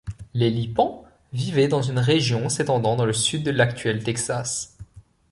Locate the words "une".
1.83-1.99